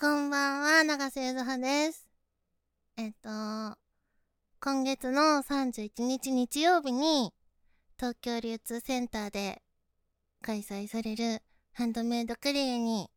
[0.00, 2.08] こんばんは、長瀬ゆずはです。
[2.96, 3.28] えっと、
[4.58, 7.34] 今月の31日日曜日に、
[7.98, 9.60] 東京流通センターで
[10.40, 11.42] 開催される
[11.74, 13.10] ハンドメイドクリエに、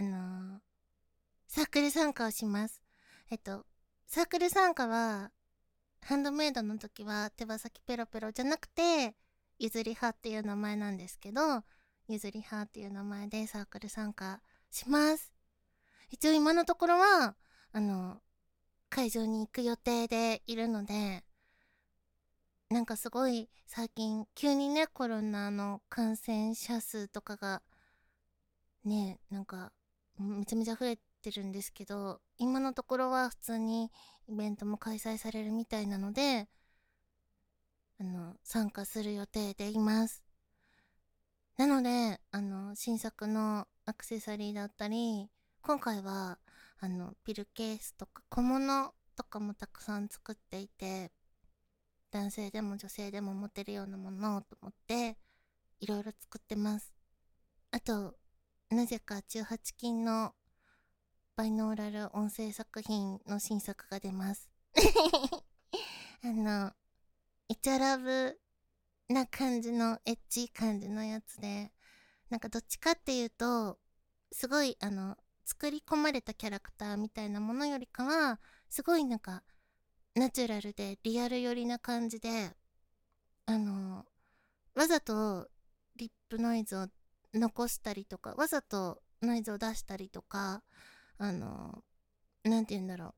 [0.00, 0.58] あのー、
[1.48, 2.80] サークル参加をします。
[3.30, 3.66] えっと、
[4.06, 5.32] サークル参加は、
[6.00, 9.14] ハンドメイドの時は手羽先ペロペロじゃなくて、
[9.58, 11.62] ゆずり派っていう名前なんですけど、
[12.08, 14.40] ゆずり派っていう名前でサークル参加
[14.70, 15.37] します。
[16.10, 17.36] 一応今のところは、
[17.72, 18.20] あの、
[18.90, 21.24] 会場に行く予定でいるので、
[22.70, 27.62] なんかすごい最近急にねコロナの感染者数とかが
[28.84, 29.72] ねなんか
[30.18, 33.90] めちゃめちゃ増えてるんですけど今のところは普通に
[34.28, 36.46] イベントも開催されるみたいなので
[37.98, 40.22] あの参加する予定でいます。
[41.56, 45.30] なのであの新作のアクセサリーだったり
[45.68, 46.38] 今回は
[46.80, 51.12] あのピルケースとか小物とかもたくさん作っていて
[52.10, 55.18] 男性でも女性でも持てるようなものをと思って
[55.78, 56.94] いろいろ作ってます。
[57.70, 58.14] あと
[58.70, 60.32] なぜか18金の
[61.36, 64.48] バイノーラル音声作品の新作が出ます。
[66.24, 66.72] あの
[67.46, 68.40] イチャラブ
[69.10, 71.74] な感じのエッチ感じのやつで
[72.30, 73.78] なんかどっちかっていうと
[74.32, 79.42] すごいあの作り込まれたキャラクターみたいなものよりかはすごいなんか
[80.14, 82.50] ナチュラルでリアル寄りな感じで
[83.46, 84.04] あの
[84.74, 85.48] わざと
[85.96, 86.86] リップノイズを
[87.32, 90.62] 残したりとかわざとノイズを出したりとか
[91.16, 91.82] あの
[92.44, 93.14] 何て言うんだろう。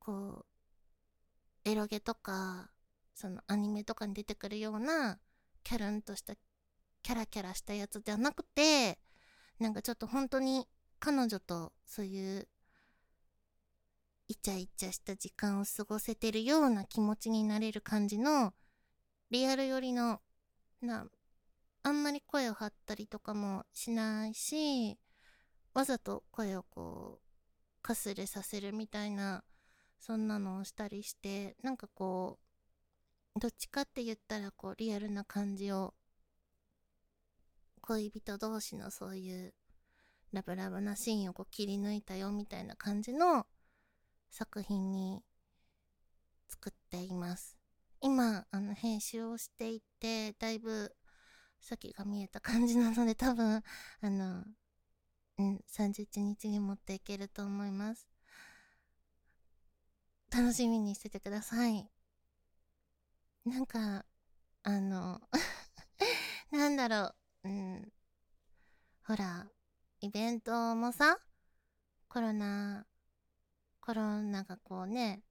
[0.00, 0.44] こ
[1.64, 2.68] うエロゲとか
[3.14, 5.18] そのアニメとかに出てくるような
[5.62, 6.34] キャルンとした
[7.02, 8.98] キャラキャラしたやつではなくて
[9.58, 10.66] なんかちょっと本当に
[10.98, 12.48] 彼女とそういう
[14.26, 18.54] イチャイチャした時間を過ごせてるような気持ちになれる感じの
[19.30, 20.20] リアル寄りの
[20.80, 21.06] な
[21.82, 24.98] あんまり声を張ったりとかもしないし
[25.74, 29.44] わざと声をこうかすれさせるみたいな
[30.00, 32.38] そんなのをしたりしてなんかこ
[33.36, 35.92] うどっちかって言ったらこうリアルな感じを
[37.86, 39.54] 恋人同士のそういう
[40.32, 43.46] ラブラブなシーンをこう切り抜いたよみたいな感じの
[44.30, 45.22] 作品に
[46.48, 47.58] 作っています。
[48.00, 50.94] 今、あの、編集をしていて、だいぶ
[51.60, 53.62] 先が見えた感じなので、多分、
[54.00, 54.44] あの、
[55.38, 58.08] うん、31日に持っていけると思います。
[60.34, 61.88] 楽しみにしててください。
[63.44, 64.06] なんか、
[64.62, 65.20] あの
[66.50, 67.92] なんだろう、うん。
[69.06, 69.46] ほら、
[70.00, 71.18] イベントもさ、
[72.08, 72.86] コロナ、
[73.80, 75.22] コロナがこうね、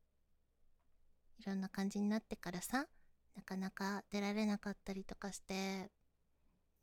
[1.39, 2.87] いろんな感じになってからさ、
[3.35, 5.89] なかなか出られなかったりとかして、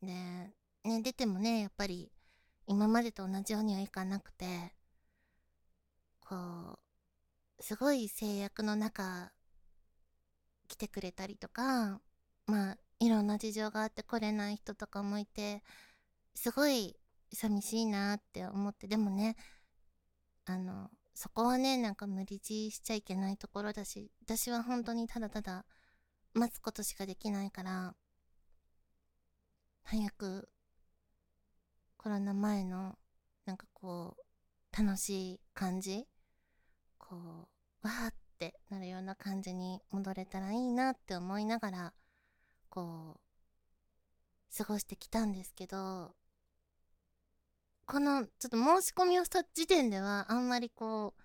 [0.03, 2.11] で、ね、出てもね、やっぱり
[2.67, 4.75] 今までと同じようにはいかなくて、
[6.21, 6.79] こ
[7.59, 9.33] う、すごい制約の中、
[10.69, 12.01] 来てくれたりとか、
[12.47, 15.62] まあ、いろんな事情があって来れない人とかもいて、
[16.34, 16.97] すごい
[17.33, 19.37] 寂しいなって思ってでもね
[20.47, 25.65] あのそこはねなんか無理強いしちゃいけないところだし私は本当にただただ
[26.34, 27.94] 待つことしかできないから
[29.83, 30.49] 早く
[31.97, 32.97] コロナ前の
[33.44, 36.06] なんかこう楽しい感じ
[36.99, 37.16] こ
[37.83, 41.93] うわーってなるような感じに戻れたらいいなって思いながら
[42.71, 46.15] こう過ごしてきたんですけど
[47.87, 51.23] このちょっと申し込みをした時点ではあんまりこう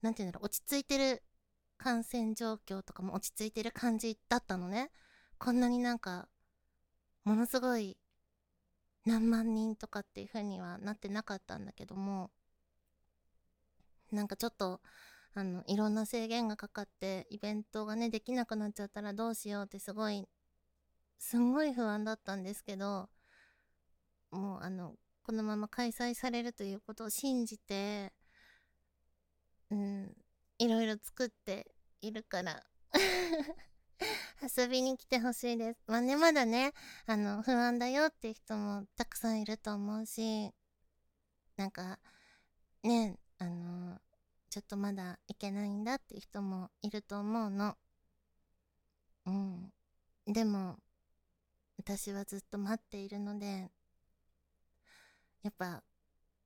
[0.00, 1.22] 何て言うんだろう落ち着いてる
[1.76, 4.90] 感染状況とかも落ち着いてる感じだったのね。
[5.38, 6.28] こんなになんか
[7.24, 7.98] ものすごい
[9.04, 12.30] 何万人とかっていう風にはなってなかったんだけども
[14.12, 14.80] なんかちょっと
[15.34, 20.28] あのいろんな制限がかかってイベントがねできなくなっちゃったらどうしようってすごい
[21.18, 23.08] すんごい不安だったんですけど
[24.30, 28.12] もうあのこのまま開催されるということを信じて、
[29.70, 30.14] うん、
[30.58, 31.66] いろいろ作って
[32.02, 32.62] いるから
[34.42, 35.80] 遊びに来てほしいです。
[35.86, 36.72] まあね、まだね、
[37.06, 40.52] あの、不安だよっていう人もたくさんいると思うし、
[41.56, 41.98] なんか、
[42.82, 43.98] ね、あの、
[44.50, 47.76] ちょっとまだいけないんだっていう人もいると思うの。
[49.26, 49.72] うん。
[50.26, 50.78] でも、
[51.86, 53.70] 私はずっと待っているので、
[55.42, 55.82] やっぱ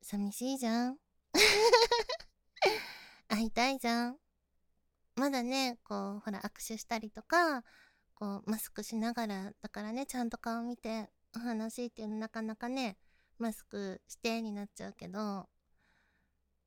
[0.03, 0.99] 寂しいじゃん。
[3.29, 4.19] 会いたいじゃん。
[5.15, 7.63] まだね、こう、ほら、握手したりとか、
[8.15, 12.99] こう、マスクしながら、だからね、ちゃんと顔見て、お話っていうのなかなかね、
[13.39, 15.49] マスクしてになっちゃうけど、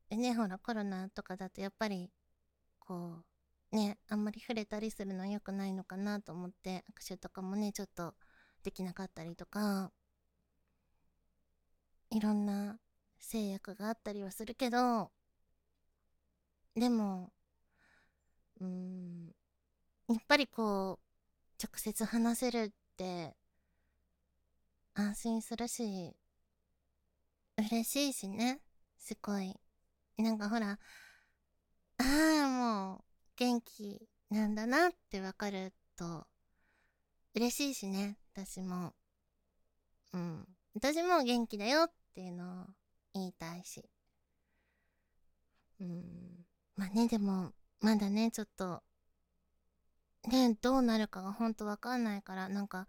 [0.07, 2.09] でね、ほら、コロナとかだとやっぱり、
[2.79, 3.21] こ
[3.71, 8.15] う、ね、あんまり触れたりするのは良くないのかなと思って、握手とかもね、ちょっと
[8.63, 9.92] できなかったりとか、
[12.12, 12.78] いろんな
[13.19, 15.12] 制約があったりはするけど、
[16.75, 17.31] でも、
[18.60, 19.25] うーん、
[20.10, 23.36] やっぱりこう、直接話せるって
[24.94, 26.16] 安心するし、
[27.58, 28.60] 嬉しいしね。
[28.98, 29.56] すごい。
[30.18, 30.80] なんかほら、
[31.98, 33.04] ああ、もう、
[33.38, 36.28] 元気なんだなってわかると、
[37.33, 38.94] 嬉しいしね、私も。
[40.13, 40.48] うん。
[40.74, 42.66] 私も元気だよっていうのを
[43.13, 43.89] 言いたいし。
[45.80, 46.45] うん。
[46.75, 48.83] まあね、でも、まだね、ちょっと、
[50.28, 52.88] ね、どうなるかがほんとわかんないから、なんか、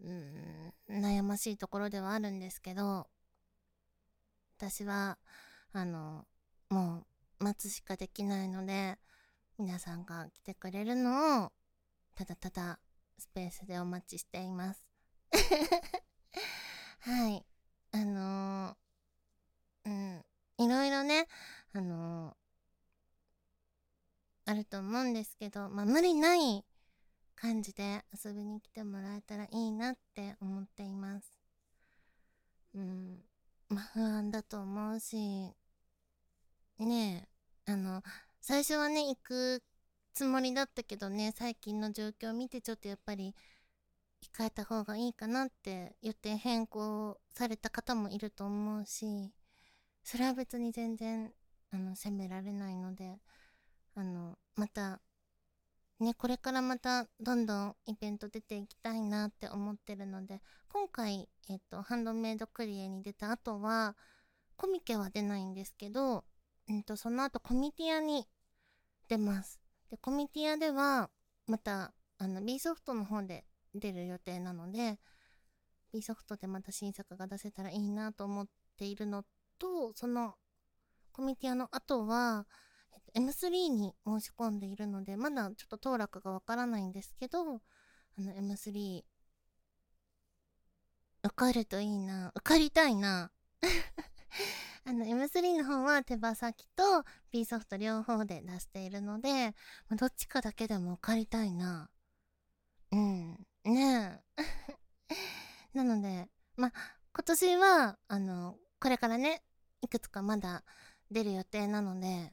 [0.00, 3.08] うん、悩ましいところではあるんですけど、
[4.58, 5.18] 私は、
[5.72, 6.26] あの、
[6.70, 7.06] も
[7.40, 8.98] う、待つしかできないので、
[9.58, 11.52] 皆さんが来てくれるのを、
[12.14, 12.78] ただただ、
[13.18, 14.86] スペースでお待ちしています。
[17.00, 17.44] はい。
[17.92, 20.24] あのー、うん、
[20.58, 21.26] いろいろね、
[21.72, 26.64] あのー、あると思うんですけど、まあ、無理ない
[27.34, 31.38] 感じで遊びに来てもらえたらいいなって思っています。
[32.74, 33.22] うん。
[33.68, 35.16] まあ不安だと思うし、
[36.78, 37.28] ね
[37.66, 38.02] え、あの、
[38.40, 39.62] 最初はね、行く
[40.16, 43.34] つもりだったけどね、最近の状況を見てちょっとやっぱり
[44.34, 49.30] 控えた方がいいかなって予定変更された方もいると思うし、
[50.02, 51.34] それは別に全然、
[51.70, 53.18] あの、責められないので、
[53.94, 55.02] あの、また
[56.00, 60.40] ね、これからまたどんどんイベント出ていきたいなって思ってるので、
[60.70, 63.94] 今回、えっと、ハンドメイドクリエに出た後は、
[64.56, 66.24] コミケは出ないんですけど、
[66.68, 68.26] えっと、その後コミティアに
[69.08, 69.65] 出ます。
[69.90, 71.10] で、コミティアでは、
[71.46, 73.44] また、あの、B ソフトの方で
[73.74, 74.98] 出る予定なので、
[75.92, 79.24] B ソフトでまた新作が出せたらいいなと思っているの
[79.58, 80.34] と、その、
[81.12, 82.46] コミティアの後は、
[82.92, 87.40] えっと M3 に申し込んでいるので、まだちょっと当落がわからないんですけど、
[88.18, 89.02] あの M3、
[91.22, 92.32] 受かるといいな。
[92.34, 93.30] 受かりたいな。
[96.04, 99.54] 手羽先と B ソフト両方で出しているので、
[99.96, 101.90] どっちかだけでも受かりたいな。
[102.92, 103.46] うん。
[103.64, 104.42] ねえ。
[105.74, 106.72] なので、ま、
[107.12, 109.42] 今年は、あの、これからね、
[109.82, 110.64] いくつかまだ
[111.10, 112.32] 出る予定なので、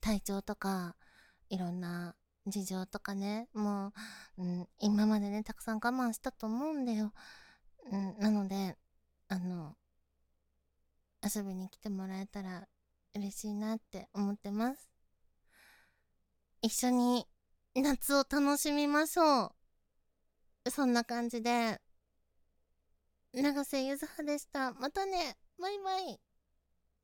[0.00, 0.96] 体調とか、
[1.48, 2.16] いろんな
[2.46, 3.92] 事情とかね、も
[4.38, 7.12] う、うん、今までね、たくさん我慢したと思うんだよ。
[7.90, 8.76] うん、なので、
[9.28, 9.76] あの、
[11.22, 12.66] 遊びに来てもらえたら
[13.14, 14.90] 嬉しいなって思ってます。
[16.62, 17.26] 一緒に
[17.74, 19.54] 夏を楽しみましょ
[20.64, 20.70] う。
[20.70, 21.80] そんな感じで、
[23.32, 24.72] 長瀬ゆずはでした。
[24.72, 25.36] またね。
[25.58, 26.20] バイバイ。